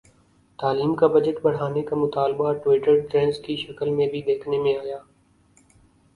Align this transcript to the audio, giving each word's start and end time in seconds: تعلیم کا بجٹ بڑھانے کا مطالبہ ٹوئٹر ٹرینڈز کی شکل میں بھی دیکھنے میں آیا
تعلیم 0.59 0.93
کا 0.95 1.07
بجٹ 1.07 1.41
بڑھانے 1.41 1.81
کا 1.81 1.95
مطالبہ 1.95 2.53
ٹوئٹر 2.63 2.99
ٹرینڈز 3.11 3.39
کی 3.41 3.55
شکل 3.57 3.89
میں 3.95 4.07
بھی 4.11 4.21
دیکھنے 4.23 4.59
میں 4.59 4.75
آیا 4.77 4.97